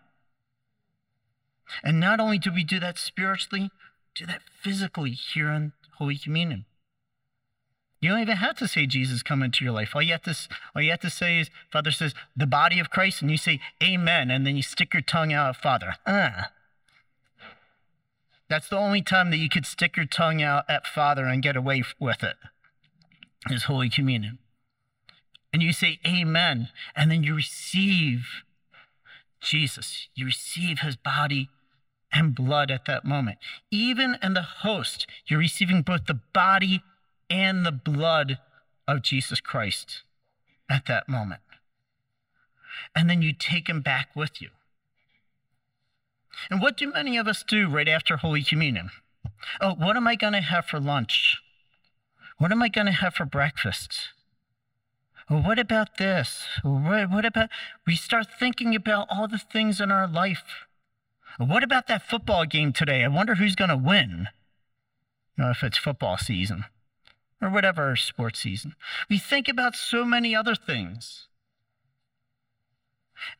And 1.83 1.99
not 1.99 2.19
only 2.19 2.37
do 2.37 2.51
we 2.51 2.63
do 2.63 2.79
that 2.79 2.97
spiritually, 2.97 3.69
do 4.15 4.25
that 4.25 4.41
physically 4.61 5.11
here 5.11 5.49
in 5.49 5.73
Holy 5.97 6.17
Communion. 6.17 6.65
You 7.99 8.09
don't 8.11 8.21
even 8.21 8.37
have 8.37 8.57
to 8.57 8.67
say 8.67 8.85
Jesus 8.85 9.23
come 9.23 9.41
into 9.41 9.63
your 9.63 9.73
life. 9.73 9.95
All 9.95 10.01
you 10.01 10.11
have 10.11 10.21
to, 10.23 10.35
all 10.75 10.81
you 10.81 10.91
have 10.91 10.99
to 10.99 11.09
say 11.09 11.39
is, 11.39 11.49
Father 11.71 11.91
says, 11.91 12.13
the 12.35 12.45
body 12.45 12.79
of 12.79 12.91
Christ, 12.91 13.21
and 13.21 13.31
you 13.31 13.37
say, 13.37 13.59
Amen, 13.83 14.29
and 14.29 14.45
then 14.45 14.55
you 14.55 14.61
stick 14.61 14.93
your 14.93 15.01
tongue 15.01 15.33
out, 15.33 15.49
at 15.49 15.61
Father. 15.61 15.95
Uh. 16.05 16.43
That's 18.49 18.69
the 18.69 18.77
only 18.77 19.01
time 19.01 19.31
that 19.31 19.37
you 19.37 19.49
could 19.49 19.65
stick 19.65 19.97
your 19.97 20.05
tongue 20.05 20.41
out 20.41 20.65
at 20.69 20.85
Father 20.85 21.25
and 21.25 21.41
get 21.41 21.55
away 21.55 21.83
with 21.99 22.23
it, 22.23 22.35
is 23.49 23.63
Holy 23.63 23.89
Communion. 23.89 24.37
And 25.51 25.63
you 25.63 25.73
say 25.73 25.99
Amen, 26.05 26.69
and 26.95 27.09
then 27.09 27.23
you 27.23 27.35
receive 27.35 28.27
Jesus. 29.41 30.07
You 30.13 30.25
receive 30.25 30.79
his 30.79 30.95
body 30.95 31.49
and 32.13 32.35
blood 32.35 32.69
at 32.69 32.85
that 32.85 33.05
moment. 33.05 33.37
Even 33.71 34.17
in 34.21 34.33
the 34.33 34.41
host, 34.41 35.07
you're 35.25 35.39
receiving 35.39 35.81
both 35.81 36.05
the 36.05 36.19
body 36.33 36.83
and 37.29 37.65
the 37.65 37.71
blood 37.71 38.39
of 38.87 39.01
Jesus 39.01 39.41
Christ 39.41 40.03
at 40.69 40.85
that 40.85 41.09
moment. 41.09 41.41
And 42.95 43.09
then 43.09 43.21
you 43.21 43.33
take 43.33 43.67
him 43.67 43.81
back 43.81 44.09
with 44.15 44.41
you. 44.41 44.49
And 46.49 46.61
what 46.61 46.77
do 46.77 46.91
many 46.91 47.17
of 47.17 47.27
us 47.27 47.43
do 47.43 47.67
right 47.67 47.87
after 47.87 48.17
Holy 48.17 48.43
Communion? 48.43 48.91
Oh, 49.59 49.73
what 49.73 49.97
am 49.97 50.07
I 50.07 50.15
going 50.15 50.33
to 50.33 50.41
have 50.41 50.65
for 50.65 50.79
lunch? 50.79 51.37
What 52.37 52.51
am 52.51 52.61
I 52.61 52.69
going 52.69 52.85
to 52.85 52.93
have 52.93 53.15
for 53.15 53.25
breakfast? 53.25 54.09
Oh, 55.29 55.41
what 55.41 55.59
about 55.59 55.97
this? 55.97 56.45
What, 56.63 57.09
what 57.09 57.25
about, 57.25 57.49
we 57.85 57.95
start 57.95 58.27
thinking 58.39 58.75
about 58.75 59.07
all 59.09 59.27
the 59.27 59.39
things 59.39 59.81
in 59.81 59.91
our 59.91 60.07
life. 60.07 60.65
What 61.37 61.63
about 61.63 61.87
that 61.87 62.07
football 62.07 62.45
game 62.45 62.71
today? 62.71 63.03
I 63.03 63.07
wonder 63.07 63.35
who's 63.35 63.55
going 63.55 63.69
to 63.69 63.77
win. 63.77 64.27
You 65.37 65.43
know, 65.43 65.49
if 65.51 65.63
it's 65.63 65.77
football 65.77 66.17
season 66.17 66.65
or 67.41 67.49
whatever 67.49 67.95
sports 67.95 68.39
season. 68.39 68.75
We 69.09 69.17
think 69.17 69.47
about 69.47 69.75
so 69.75 70.03
many 70.03 70.35
other 70.35 70.55
things. 70.55 71.27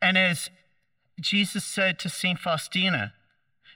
And 0.02 0.18
as 0.18 0.50
Jesus 1.20 1.64
said 1.64 2.00
to 2.00 2.10
St. 2.10 2.40
Faustina, 2.40 3.14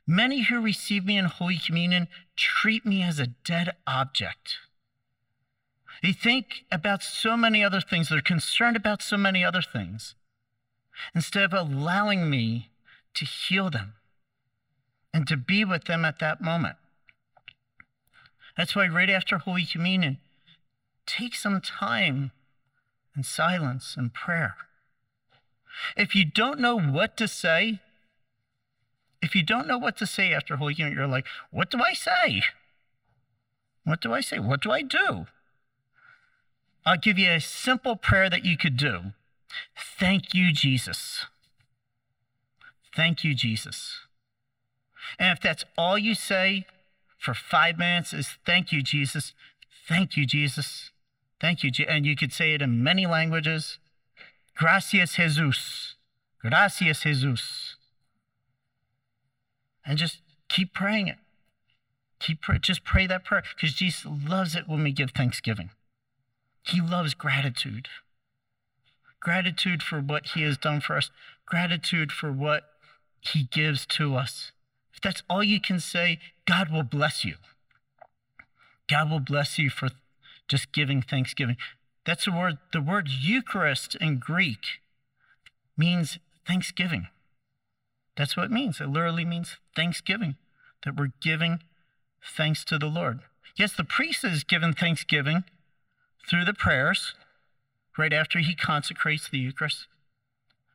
Many 0.08 0.42
who 0.44 0.62
receive 0.62 1.06
me 1.06 1.18
in 1.18 1.26
Holy 1.26 1.58
Communion 1.58 2.08
treat 2.36 2.86
me 2.86 3.04
as 3.04 3.20
a 3.20 3.28
dead 3.28 3.76
object. 3.86 4.58
They 6.02 6.12
think 6.12 6.66
about 6.72 7.04
so 7.04 7.38
many 7.38 7.64
other 7.64 7.82
things, 7.82 8.10
they're 8.10 8.22
concerned 8.22 8.76
about 8.76 9.02
so 9.02 9.18
many 9.18 9.46
other 9.46 9.62
things, 9.62 10.16
instead 11.14 11.44
of 11.44 11.54
allowing 11.54 12.30
me 12.30 12.72
to 13.14 13.26
heal 13.26 13.70
them 13.70 13.94
and 15.14 15.28
to 15.28 15.38
be 15.38 15.64
with 15.64 15.86
them 15.86 16.04
at 16.04 16.20
that 16.20 16.42
moment. 16.42 16.78
That's 18.58 18.76
why, 18.76 18.88
right 18.88 19.10
after 19.10 19.38
Holy 19.38 19.66
Communion, 19.66 20.18
take 21.06 21.36
some 21.36 21.62
time 21.62 22.32
in 23.16 23.24
silence 23.24 23.96
and 23.98 24.14
prayer. 24.14 24.56
If 25.96 26.16
you 26.16 26.26
don't 26.26 26.60
know 26.60 26.80
what 26.80 27.18
to 27.18 27.28
say, 27.28 27.80
if 29.22 29.36
you 29.36 29.44
don't 29.44 29.68
know 29.68 29.78
what 29.78 29.98
to 29.98 30.06
say 30.06 30.34
after 30.34 30.56
Holy 30.56 30.76
Communion, 30.76 30.98
you're 30.98 31.08
like, 31.08 31.26
what 31.52 31.70
do 31.70 31.80
I 31.82 31.94
say? 31.94 32.44
What 33.84 34.02
do 34.02 34.14
I 34.14 34.22
say? 34.22 34.40
What 34.40 34.62
do 34.62 34.72
I 34.72 34.82
do? 34.82 35.26
I'll 36.86 36.98
give 36.98 37.20
you 37.20 37.32
a 37.32 37.40
simple 37.40 37.96
prayer 37.96 38.30
that 38.30 38.46
you 38.46 38.58
could 38.58 38.78
do. 38.78 39.14
Thank 39.78 40.34
you, 40.34 40.52
Jesus. 40.52 41.26
Thank 42.96 43.24
you, 43.24 43.34
Jesus. 43.36 44.00
And 45.20 45.36
if 45.38 45.42
that's 45.42 45.64
all 45.78 45.98
you 45.98 46.16
say 46.16 46.66
for 47.22 47.36
five 47.36 47.78
minutes 47.78 48.14
is 48.14 48.38
thank 48.46 48.72
you, 48.72 48.82
Jesus. 48.82 49.34
Thank 49.88 50.18
you, 50.18 50.26
Jesus. 50.26 50.90
Thank 51.40 51.64
you. 51.64 51.72
And 51.88 52.04
you 52.06 52.16
could 52.16 52.34
say 52.34 52.54
it 52.54 52.64
in 52.64 52.84
many 52.84 53.06
languages. 53.06 53.78
Gracias, 54.58 55.16
Jesus. 55.16 55.96
Gracias, 56.42 57.04
Jesus. 57.04 57.76
And 59.86 60.00
just 60.00 60.22
keep 60.50 60.74
praying 60.74 61.08
it. 61.08 61.18
Keep 62.20 62.42
pray, 62.42 62.58
just 62.60 62.84
pray 62.84 63.06
that 63.06 63.24
prayer 63.24 63.44
because 63.56 63.76
Jesus 63.76 64.06
loves 64.06 64.56
it 64.56 64.68
when 64.68 64.84
we 64.84 64.92
give 64.92 65.12
thanksgiving. 65.12 65.70
He 66.64 66.82
loves 66.82 67.14
gratitude. 67.14 67.88
Gratitude 69.20 69.84
for 69.84 70.00
what 70.00 70.28
he 70.34 70.42
has 70.42 70.58
done 70.58 70.82
for 70.82 70.98
us. 70.98 71.12
Gratitude 71.46 72.12
for 72.12 72.32
what 72.32 72.64
he 73.20 73.44
gives 73.44 73.86
to 73.86 74.16
us. 74.16 74.52
If 74.94 75.02
that's 75.02 75.24
all 75.30 75.44
you 75.44 75.60
can 75.60 75.80
say, 75.80 76.20
God 76.46 76.72
will 76.72 76.84
bless 76.84 77.24
you. 77.24 77.36
God 78.90 79.10
will 79.10 79.20
bless 79.20 79.58
you 79.58 79.70
for 79.70 79.90
just 80.48 80.72
giving 80.74 81.02
thanksgiving. 81.02 81.56
That's 82.06 82.26
the 82.26 82.32
word, 82.32 82.58
the 82.74 82.82
word 82.82 83.10
Eucharist 83.10 83.96
in 83.96 84.18
Greek 84.18 84.82
means 85.78 86.20
thanksgiving. 86.46 87.08
That's 88.18 88.36
what 88.36 88.46
it 88.46 88.52
means. 88.52 88.82
It 88.82 88.90
literally 88.90 89.26
means 89.26 89.58
thanksgiving, 89.76 90.36
that 90.84 90.98
we're 90.98 91.14
giving 91.22 91.64
thanks 92.24 92.66
to 92.66 92.78
the 92.78 92.88
Lord. 92.88 93.22
Yes, 93.56 93.74
the 93.74 93.84
priest 93.84 94.24
is 94.24 94.44
given 94.44 94.74
thanksgiving 94.74 95.44
through 96.30 96.46
the 96.46 96.54
prayers 96.54 97.16
right 97.98 98.14
after 98.14 98.40
he 98.40 98.56
consecrates 98.56 99.30
the 99.30 99.40
Eucharist, 99.40 99.88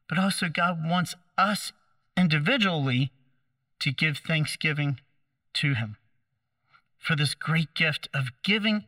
but 0.08 0.18
also 0.18 0.48
God 0.48 0.78
wants 0.84 1.14
us 1.36 1.72
individually 2.16 3.10
to 3.80 3.92
give 3.92 4.18
thanksgiving 4.18 5.00
to 5.54 5.74
him 5.74 5.96
for 6.98 7.14
this 7.14 7.34
great 7.34 7.74
gift 7.74 8.08
of 8.14 8.30
giving 8.42 8.84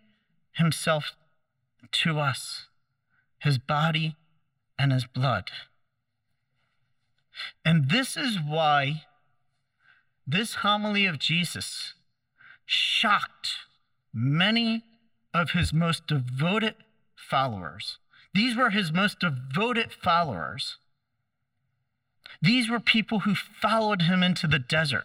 himself 0.52 1.12
to 1.92 2.18
us, 2.18 2.66
his 3.38 3.58
body 3.58 4.16
and 4.78 4.92
his 4.92 5.06
blood. 5.06 5.50
And 7.64 7.88
this 7.90 8.16
is 8.16 8.38
why 8.44 9.04
this 10.26 10.56
homily 10.56 11.06
of 11.06 11.18
Jesus 11.18 11.94
shocked 12.66 13.50
many 14.12 14.84
of 15.32 15.50
his 15.50 15.72
most 15.72 16.06
devoted 16.06 16.74
followers. 17.14 17.98
These 18.34 18.56
were 18.56 18.70
his 18.70 18.92
most 18.92 19.20
devoted 19.20 19.92
followers. 19.92 20.78
These 22.40 22.70
were 22.70 22.80
people 22.80 23.20
who 23.20 23.34
followed 23.34 24.02
him 24.02 24.22
into 24.22 24.46
the 24.46 24.58
desert, 24.58 25.04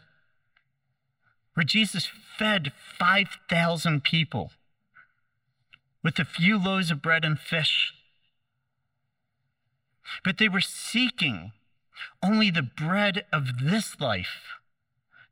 where 1.53 1.63
Jesus 1.63 2.09
fed 2.37 2.71
5,000 2.97 4.03
people 4.03 4.51
with 6.03 6.19
a 6.19 6.25
few 6.25 6.57
loaves 6.57 6.91
of 6.91 7.01
bread 7.01 7.23
and 7.23 7.39
fish. 7.39 7.93
But 10.23 10.37
they 10.37 10.49
were 10.49 10.61
seeking 10.61 11.53
only 12.21 12.51
the 12.51 12.63
bread 12.63 13.25
of 13.31 13.59
this 13.63 13.99
life, 13.99 14.59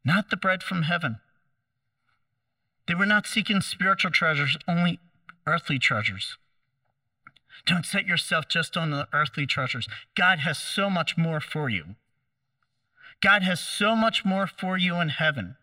not 0.06 0.30
the 0.30 0.38
bread 0.38 0.64
from 0.64 0.84
heaven. 0.84 1.18
They 2.88 2.96
were 2.96 3.06
not 3.06 3.28
seeking 3.28 3.62
spiritual 3.62 4.12
treasures, 4.12 4.58
only 4.68 5.00
earthly 5.46 5.80
treasures. 5.80 6.38
Don't 7.66 7.86
set 7.86 8.06
yourself 8.06 8.48
just 8.48 8.76
on 8.76 8.92
the 8.92 9.08
earthly 9.14 9.46
treasures. 9.46 9.88
God 10.16 10.40
has 10.40 10.58
so 10.58 10.90
much 10.90 11.18
more 11.18 11.40
for 11.40 11.70
you. 11.70 11.96
God 13.22 13.44
has 13.44 13.60
so 13.60 13.96
much 13.96 14.26
more 14.26 14.48
for 14.48 14.78
you 14.78 15.00
in 15.00 15.10
heaven. 15.10 15.56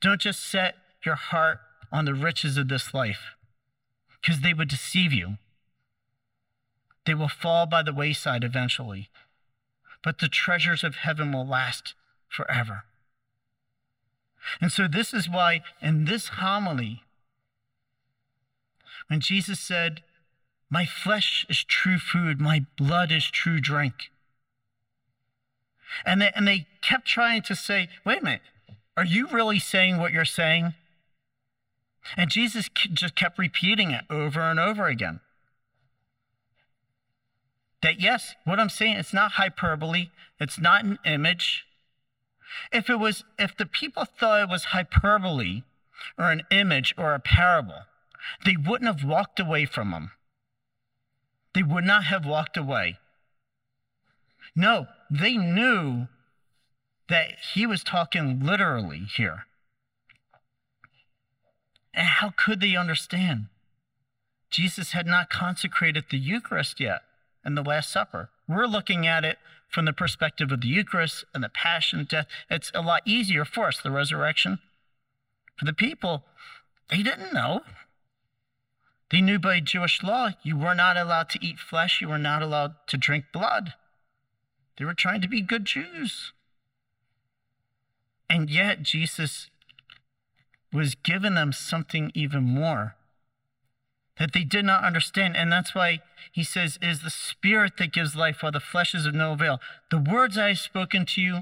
Don't 0.00 0.20
just 0.20 0.44
set 0.44 0.76
your 1.04 1.16
heart 1.16 1.58
on 1.90 2.04
the 2.04 2.14
riches 2.14 2.56
of 2.56 2.68
this 2.68 2.94
life 2.94 3.34
because 4.20 4.40
they 4.40 4.54
would 4.54 4.68
deceive 4.68 5.12
you. 5.12 5.38
They 7.04 7.14
will 7.14 7.28
fall 7.28 7.66
by 7.66 7.82
the 7.82 7.92
wayside 7.92 8.44
eventually, 8.44 9.08
but 10.04 10.18
the 10.18 10.28
treasures 10.28 10.84
of 10.84 10.96
heaven 10.96 11.32
will 11.32 11.46
last 11.46 11.94
forever. 12.28 12.84
And 14.60 14.70
so, 14.70 14.86
this 14.86 15.12
is 15.12 15.28
why 15.28 15.62
in 15.82 16.04
this 16.04 16.28
homily, 16.28 17.02
when 19.08 19.20
Jesus 19.20 19.58
said, 19.58 20.02
My 20.70 20.84
flesh 20.84 21.46
is 21.48 21.64
true 21.64 21.98
food, 21.98 22.40
my 22.40 22.66
blood 22.76 23.10
is 23.10 23.30
true 23.30 23.60
drink. 23.60 24.10
And 26.04 26.20
they, 26.20 26.30
and 26.34 26.46
they 26.46 26.66
kept 26.82 27.06
trying 27.06 27.42
to 27.42 27.56
say, 27.56 27.88
Wait 28.04 28.20
a 28.20 28.24
minute, 28.24 28.42
are 28.96 29.04
you 29.04 29.28
really 29.28 29.58
saying 29.58 29.98
what 29.98 30.12
you're 30.12 30.24
saying? 30.24 30.74
And 32.16 32.30
Jesus 32.30 32.68
just 32.92 33.14
kept 33.14 33.38
repeating 33.38 33.90
it 33.90 34.04
over 34.10 34.40
and 34.40 34.60
over 34.60 34.86
again. 34.86 35.20
That 37.82 38.00
yes, 38.00 38.34
what 38.44 38.58
I'm 38.58 38.68
saying, 38.68 38.96
it's 38.96 39.14
not 39.14 39.32
hyperbole, 39.32 40.10
it's 40.40 40.58
not 40.58 40.84
an 40.84 40.98
image, 41.04 41.64
if 42.72 42.88
it 42.90 42.98
was, 42.98 43.24
if 43.38 43.56
the 43.56 43.66
people 43.66 44.04
thought 44.04 44.42
it 44.42 44.48
was 44.48 44.66
hyperbole 44.66 45.62
or 46.18 46.30
an 46.30 46.42
image 46.50 46.94
or 46.96 47.14
a 47.14 47.20
parable, 47.20 47.82
they 48.44 48.56
wouldn't 48.56 48.88
have 48.88 49.08
walked 49.08 49.40
away 49.40 49.64
from 49.64 49.92
him. 49.92 50.10
They 51.58 51.64
would 51.64 51.84
not 51.84 52.04
have 52.04 52.24
walked 52.24 52.56
away. 52.56 52.98
No, 54.54 54.86
they 55.10 55.36
knew 55.36 56.06
that 57.08 57.32
he 57.52 57.66
was 57.66 57.82
talking 57.82 58.38
literally 58.38 59.00
here. 59.16 59.46
And 61.92 62.06
how 62.06 62.30
could 62.30 62.60
they 62.60 62.76
understand? 62.76 63.46
Jesus 64.50 64.92
had 64.92 65.04
not 65.04 65.30
consecrated 65.30 66.04
the 66.08 66.18
Eucharist 66.18 66.78
yet 66.78 67.00
and 67.44 67.56
the 67.56 67.62
Last 67.64 67.90
Supper. 67.90 68.30
We're 68.48 68.66
looking 68.66 69.04
at 69.04 69.24
it 69.24 69.38
from 69.68 69.84
the 69.84 69.92
perspective 69.92 70.52
of 70.52 70.60
the 70.60 70.68
Eucharist 70.68 71.24
and 71.34 71.42
the 71.42 71.48
Passion, 71.48 72.06
death. 72.08 72.28
It's 72.48 72.70
a 72.72 72.82
lot 72.82 73.02
easier 73.04 73.44
for 73.44 73.66
us, 73.66 73.80
the 73.80 73.90
resurrection. 73.90 74.60
For 75.56 75.64
the 75.64 75.72
people, 75.72 76.22
they 76.88 77.02
didn't 77.02 77.34
know. 77.34 77.62
They 79.10 79.20
knew 79.20 79.38
by 79.38 79.60
Jewish 79.60 80.02
law 80.02 80.30
you 80.42 80.56
were 80.56 80.74
not 80.74 80.96
allowed 80.96 81.30
to 81.30 81.44
eat 81.44 81.58
flesh, 81.58 82.00
you 82.00 82.08
were 82.08 82.18
not 82.18 82.42
allowed 82.42 82.74
to 82.88 82.96
drink 82.96 83.26
blood. 83.32 83.74
They 84.76 84.84
were 84.84 84.94
trying 84.94 85.20
to 85.22 85.28
be 85.28 85.40
good 85.40 85.64
Jews. 85.64 86.32
And 88.30 88.50
yet, 88.50 88.82
Jesus 88.82 89.48
was 90.72 90.94
giving 90.94 91.34
them 91.34 91.52
something 91.52 92.12
even 92.14 92.42
more 92.44 92.94
that 94.18 94.32
they 94.32 94.44
did 94.44 94.64
not 94.64 94.84
understand. 94.84 95.36
And 95.36 95.50
that's 95.50 95.74
why 95.74 96.00
he 96.30 96.44
says, 96.44 96.78
is 96.82 97.00
the 97.00 97.10
spirit 97.10 97.78
that 97.78 97.92
gives 97.92 98.14
life, 98.14 98.42
while 98.42 98.52
the 98.52 98.60
flesh 98.60 98.94
is 98.94 99.06
of 99.06 99.14
no 99.14 99.32
avail. 99.32 99.60
The 99.90 99.98
words 99.98 100.36
I 100.36 100.48
have 100.48 100.58
spoken 100.58 101.06
to 101.06 101.20
you 101.22 101.34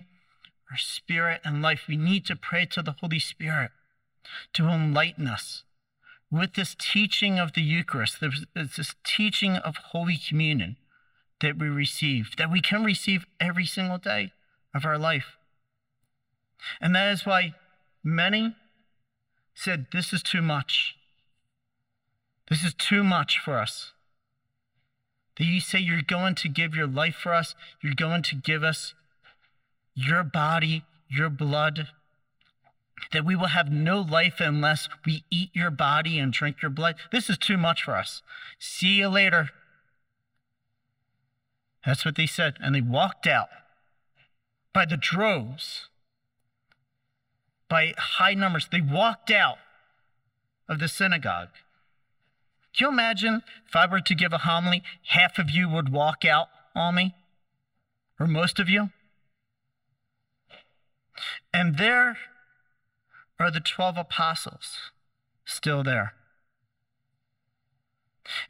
are 0.70 0.76
spirit 0.76 1.40
and 1.44 1.60
life. 1.60 1.82
We 1.88 1.96
need 1.96 2.24
to 2.26 2.36
pray 2.36 2.66
to 2.66 2.82
the 2.82 2.96
Holy 3.00 3.18
Spirit 3.18 3.70
to 4.54 4.68
enlighten 4.68 5.26
us 5.26 5.64
with 6.30 6.54
this 6.54 6.74
teaching 6.78 7.38
of 7.38 7.52
the 7.52 7.62
Eucharist, 7.62 8.20
there's 8.20 8.44
this 8.54 8.94
teaching 9.04 9.56
of 9.56 9.76
Holy 9.76 10.16
Communion 10.16 10.76
that 11.40 11.58
we 11.58 11.68
receive, 11.68 12.30
that 12.38 12.50
we 12.50 12.60
can 12.60 12.84
receive 12.84 13.26
every 13.40 13.66
single 13.66 13.98
day 13.98 14.32
of 14.74 14.84
our 14.84 14.98
life. 14.98 15.36
And 16.80 16.94
that 16.94 17.12
is 17.12 17.26
why 17.26 17.54
many 18.02 18.56
said, 19.54 19.86
This 19.92 20.12
is 20.12 20.22
too 20.22 20.42
much. 20.42 20.96
This 22.48 22.64
is 22.64 22.74
too 22.74 23.02
much 23.02 23.38
for 23.38 23.58
us. 23.58 23.92
That 25.36 25.44
you 25.44 25.60
say 25.60 25.78
you're 25.78 26.02
going 26.02 26.34
to 26.36 26.48
give 26.48 26.74
your 26.74 26.86
life 26.86 27.16
for 27.16 27.34
us, 27.34 27.54
you're 27.82 27.94
going 27.94 28.22
to 28.22 28.36
give 28.36 28.64
us 28.64 28.94
your 29.94 30.22
body, 30.22 30.84
your 31.08 31.28
blood, 31.28 31.88
that 33.12 33.24
we 33.24 33.36
will 33.36 33.48
have 33.48 33.70
no 33.70 34.00
life 34.00 34.40
unless 34.40 34.88
we 35.04 35.24
eat 35.30 35.50
your 35.52 35.70
body 35.70 36.18
and 36.18 36.32
drink 36.32 36.62
your 36.62 36.70
blood. 36.70 36.96
This 37.12 37.28
is 37.30 37.38
too 37.38 37.56
much 37.56 37.82
for 37.82 37.94
us. 37.94 38.22
See 38.58 38.98
you 38.98 39.08
later. 39.08 39.50
That's 41.84 42.04
what 42.04 42.16
they 42.16 42.26
said. 42.26 42.54
And 42.60 42.74
they 42.74 42.80
walked 42.80 43.26
out 43.26 43.48
by 44.72 44.86
the 44.86 44.96
droves, 44.96 45.88
by 47.68 47.94
high 47.96 48.34
numbers. 48.34 48.68
They 48.70 48.80
walked 48.80 49.30
out 49.30 49.58
of 50.68 50.80
the 50.80 50.88
synagogue. 50.88 51.48
Can 52.76 52.86
you 52.86 52.92
imagine 52.92 53.42
if 53.66 53.76
I 53.76 53.86
were 53.86 54.00
to 54.00 54.14
give 54.14 54.32
a 54.32 54.38
homily, 54.38 54.82
half 55.08 55.38
of 55.38 55.50
you 55.50 55.68
would 55.68 55.90
walk 55.90 56.24
out 56.24 56.48
on 56.74 56.96
me? 56.96 57.14
Or 58.18 58.26
most 58.26 58.58
of 58.58 58.68
you? 58.68 58.90
And 61.54 61.78
there 61.78 62.18
are 63.38 63.50
the 63.50 63.60
12 63.60 63.96
apostles 63.96 64.76
still 65.44 65.82
there. 65.82 66.14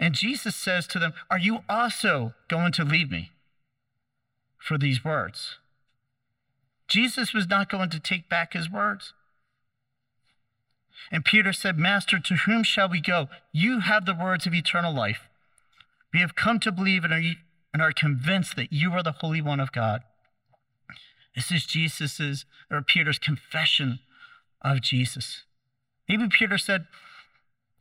And 0.00 0.14
Jesus 0.14 0.56
says 0.56 0.86
to 0.88 0.98
them, 0.98 1.12
Are 1.30 1.38
you 1.38 1.60
also 1.68 2.34
going 2.48 2.72
to 2.72 2.84
leave 2.84 3.10
me 3.10 3.32
for 4.58 4.78
these 4.78 5.04
words? 5.04 5.58
Jesus 6.88 7.34
was 7.34 7.48
not 7.48 7.70
going 7.70 7.90
to 7.90 8.00
take 8.00 8.28
back 8.28 8.52
his 8.52 8.70
words. 8.70 9.12
And 11.10 11.24
Peter 11.24 11.52
said, 11.52 11.78
Master, 11.78 12.18
to 12.18 12.34
whom 12.34 12.62
shall 12.62 12.88
we 12.88 13.00
go? 13.00 13.28
You 13.52 13.80
have 13.80 14.06
the 14.06 14.14
words 14.14 14.46
of 14.46 14.54
eternal 14.54 14.94
life. 14.94 15.28
We 16.12 16.20
have 16.20 16.34
come 16.34 16.58
to 16.60 16.72
believe 16.72 17.04
and 17.04 17.12
are, 17.12 17.22
and 17.72 17.82
are 17.82 17.92
convinced 17.92 18.56
that 18.56 18.72
you 18.72 18.92
are 18.92 19.02
the 19.02 19.16
Holy 19.20 19.42
One 19.42 19.60
of 19.60 19.72
God. 19.72 20.02
This 21.34 21.50
is 21.50 21.66
Jesus's 21.66 22.46
or 22.70 22.80
Peter's 22.80 23.18
confession 23.18 23.98
of 24.62 24.80
Jesus. 24.80 25.44
Maybe 26.08 26.28
Peter 26.28 26.58
said, 26.58 26.86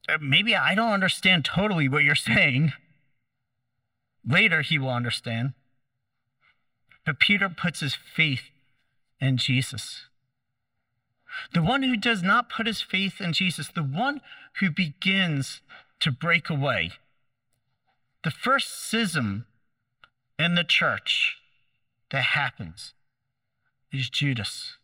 uh, 0.10 0.18
Maybe 0.22 0.56
I 0.56 0.76
don't 0.76 0.92
understand 0.92 1.46
totally 1.46 1.88
what 1.88 2.04
you're 2.04 2.16
saying. 2.16 2.74
Later 4.28 4.62
he 4.62 4.78
will 4.78 4.90
understand. 4.90 5.54
But 7.06 7.20
Peter 7.20 7.50
puts 7.50 7.82
his 7.82 7.96
faith 7.96 8.50
in 9.22 9.38
Jesus. 9.38 10.08
The 11.54 11.62
one 11.62 11.84
who 11.84 11.98
does 11.98 12.24
not 12.24 12.50
put 12.50 12.66
his 12.66 12.82
faith 12.82 13.20
in 13.22 13.34
Jesus, 13.34 13.68
the 13.68 13.84
one 13.84 14.22
who 14.60 14.70
begins 14.72 15.62
to 16.00 16.12
break 16.12 16.50
away. 16.50 16.92
The 18.24 18.32
first 18.32 18.88
schism 18.88 19.46
in 20.40 20.56
the 20.56 20.64
church 20.64 21.38
that 22.12 22.24
happens 22.24 22.94
is 23.92 24.10
Judas. 24.10 24.78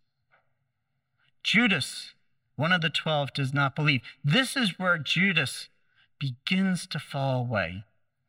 Judas, 1.44 2.14
one 2.56 2.72
of 2.72 2.82
the 2.82 2.90
12, 2.90 3.34
does 3.34 3.54
not 3.54 3.76
believe. 3.76 4.02
This 4.24 4.56
is 4.56 4.78
where 4.78 4.98
Judas 4.98 5.70
begins 6.20 6.86
to 6.88 7.00
fall 7.00 7.42
away. 7.42 7.84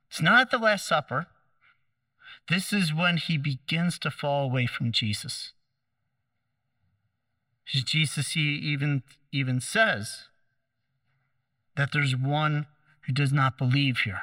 It's 0.08 0.22
not 0.22 0.40
at 0.40 0.50
the 0.50 0.58
Last 0.58 0.86
Supper. 0.86 1.26
this 2.48 2.72
is 2.72 2.92
when 2.92 3.16
he 3.16 3.38
begins 3.38 3.98
to 4.00 4.10
fall 4.10 4.44
away 4.44 4.66
from 4.66 4.92
Jesus. 4.92 5.52
Jesus 7.66 8.32
he 8.32 8.40
even, 8.40 9.02
even 9.30 9.60
says 9.60 10.24
that 11.76 11.90
there's 11.92 12.16
one 12.16 12.66
who 13.06 13.12
does 13.12 13.32
not 13.32 13.58
believe 13.58 13.98
here. 13.98 14.22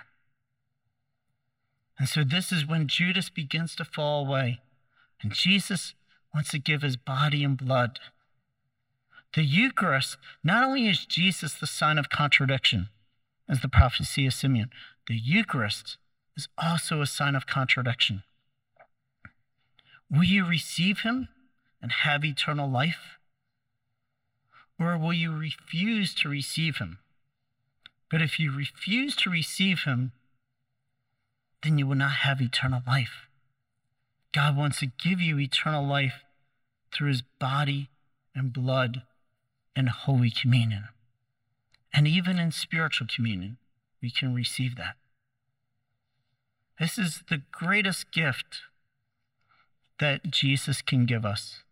And 1.97 2.07
so 2.07 2.23
this 2.23 2.51
is 2.51 2.67
when 2.67 2.87
Judas 2.87 3.29
begins 3.29 3.75
to 3.75 3.85
fall 3.85 4.25
away, 4.25 4.61
and 5.21 5.33
Jesus 5.33 5.95
wants 6.33 6.51
to 6.51 6.59
give 6.59 6.81
his 6.81 6.95
body 6.95 7.43
and 7.43 7.57
blood. 7.57 7.99
The 9.35 9.43
Eucharist, 9.43 10.17
not 10.43 10.63
only 10.63 10.87
is 10.87 11.05
Jesus 11.05 11.53
the 11.53 11.67
sign 11.67 11.99
of 11.99 12.09
contradiction, 12.09 12.89
as 13.47 13.61
the 13.61 13.69
prophecy 13.69 14.25
of 14.25 14.33
Simeon, 14.33 14.71
the 15.07 15.15
Eucharist 15.15 15.97
is 16.35 16.47
also 16.57 17.01
a 17.01 17.07
sign 17.07 17.35
of 17.35 17.45
contradiction. 17.45 18.23
Will 20.09 20.23
you 20.23 20.45
receive 20.45 20.99
him 20.99 21.27
and 21.81 21.91
have 21.91 22.25
eternal 22.25 22.69
life? 22.69 23.19
Or 24.79 24.97
will 24.97 25.13
you 25.13 25.31
refuse 25.31 26.15
to 26.15 26.29
receive 26.29 26.77
him? 26.77 26.97
But 28.09 28.21
if 28.21 28.39
you 28.39 28.51
refuse 28.51 29.15
to 29.17 29.29
receive 29.29 29.81
him, 29.83 30.13
then 31.61 31.77
you 31.77 31.85
will 31.85 31.95
not 31.95 32.11
have 32.11 32.41
eternal 32.41 32.81
life. 32.87 33.27
God 34.31 34.57
wants 34.57 34.79
to 34.79 34.87
give 34.87 35.21
you 35.21 35.37
eternal 35.39 35.85
life 35.85 36.23
through 36.91 37.09
his 37.09 37.21
body 37.21 37.89
and 38.33 38.53
blood 38.53 39.03
and 39.75 39.89
Holy 39.89 40.31
Communion. 40.31 40.85
And 41.93 42.07
even 42.07 42.39
in 42.39 42.51
spiritual 42.51 43.07
communion, 43.13 43.57
we 44.01 44.11
can 44.11 44.33
receive 44.33 44.75
that. 44.77 44.95
This 46.79 46.97
is 46.97 47.23
the 47.29 47.41
greatest 47.51 48.11
gift 48.11 48.61
that 49.99 50.31
Jesus 50.31 50.81
can 50.81 51.05
give 51.05 51.25
us 51.25 51.63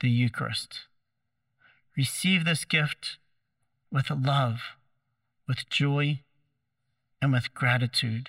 the 0.00 0.10
Eucharist. 0.10 0.80
Receive 1.96 2.44
this 2.44 2.64
gift 2.64 3.18
with 3.90 4.10
love, 4.10 4.60
with 5.46 5.68
joy, 5.70 6.20
and 7.20 7.32
with 7.32 7.54
gratitude. 7.54 8.28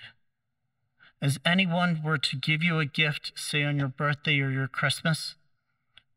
As 1.20 1.38
anyone 1.44 2.02
were 2.02 2.18
to 2.18 2.36
give 2.36 2.62
you 2.62 2.78
a 2.78 2.86
gift, 2.86 3.32
say 3.34 3.64
on 3.64 3.78
your 3.78 3.88
birthday 3.88 4.40
or 4.40 4.50
your 4.50 4.68
Christmas, 4.68 5.34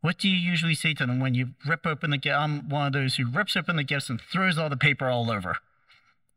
what 0.01 0.17
do 0.17 0.29
you 0.29 0.35
usually 0.35 0.75
say 0.75 0.93
to 0.93 1.05
them 1.05 1.19
when 1.19 1.33
you 1.33 1.49
rip 1.67 1.85
open 1.85 2.11
the 2.11 2.17
gift? 2.17 2.35
I'm 2.35 2.69
one 2.69 2.87
of 2.87 2.93
those 2.93 3.15
who 3.15 3.29
rips 3.29 3.55
open 3.55 3.75
the 3.75 3.83
gifts 3.83 4.09
and 4.09 4.21
throws 4.21 4.57
all 4.57 4.69
the 4.69 4.77
paper 4.77 5.09
all 5.09 5.31
over. 5.31 5.57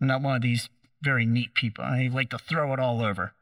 I'm 0.01 0.07
not 0.07 0.23
one 0.23 0.37
of 0.37 0.43
these 0.43 0.69
very 1.03 1.27
neat 1.27 1.55
people. 1.55 1.85
I 1.85 2.09
like 2.13 2.31
to 2.31 2.39
throw 2.39 2.73
it 2.73 2.81
all 2.81 3.03
over. 3.03 3.33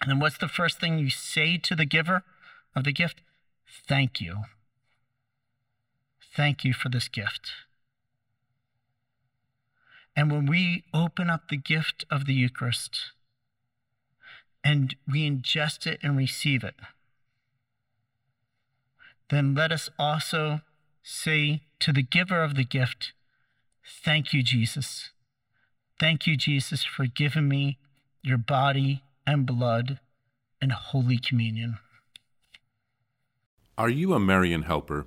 And 0.00 0.10
then 0.10 0.20
what's 0.20 0.38
the 0.38 0.48
first 0.48 0.80
thing 0.80 0.98
you 0.98 1.10
say 1.10 1.56
to 1.58 1.74
the 1.74 1.84
giver 1.84 2.22
of 2.74 2.84
the 2.84 2.92
gift? 2.92 3.20
Thank 3.88 4.20
you. 4.20 4.42
Thank 6.36 6.64
you 6.64 6.72
for 6.72 6.88
this 6.88 7.08
gift. 7.08 7.50
And 10.14 10.32
when 10.32 10.46
we 10.46 10.84
open 10.92 11.30
up 11.30 11.48
the 11.48 11.56
gift 11.56 12.04
of 12.10 12.26
the 12.26 12.34
Eucharist 12.34 13.12
and 14.64 14.96
we 15.10 15.28
ingest 15.28 15.86
it 15.86 16.00
and 16.02 16.16
receive 16.16 16.64
it, 16.64 16.74
then 19.30 19.54
let 19.54 19.72
us 19.72 19.90
also 19.98 20.60
say 21.02 21.62
to 21.80 21.92
the 21.92 22.02
giver 22.02 22.42
of 22.42 22.54
the 22.54 22.64
gift, 22.64 23.12
Thank 24.04 24.32
you, 24.32 24.42
Jesus. 24.42 25.10
Thank 25.98 26.26
you, 26.26 26.36
Jesus, 26.36 26.84
for 26.84 27.06
giving 27.06 27.48
me 27.48 27.78
your 28.22 28.38
body 28.38 29.02
and 29.26 29.46
blood 29.46 30.00
and 30.60 30.72
Holy 30.72 31.18
Communion. 31.18 31.78
Are 33.76 33.88
you 33.88 34.12
a 34.12 34.20
Marian 34.20 34.62
helper? 34.62 35.06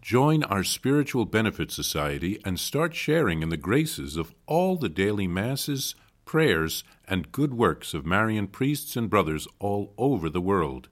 Join 0.00 0.42
our 0.44 0.64
Spiritual 0.64 1.26
Benefit 1.26 1.70
Society 1.70 2.40
and 2.44 2.58
start 2.58 2.94
sharing 2.94 3.42
in 3.42 3.48
the 3.48 3.56
graces 3.56 4.16
of 4.16 4.34
all 4.46 4.76
the 4.76 4.88
daily 4.88 5.26
masses, 5.26 5.94
prayers, 6.24 6.84
and 7.06 7.32
good 7.32 7.52
works 7.52 7.94
of 7.94 8.06
Marian 8.06 8.46
priests 8.46 8.96
and 8.96 9.10
brothers 9.10 9.46
all 9.58 9.92
over 9.98 10.30
the 10.30 10.40
world. 10.40 10.88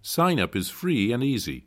Sign 0.00 0.38
up 0.38 0.54
is 0.54 0.70
free 0.70 1.12
and 1.12 1.22
easy. 1.22 1.66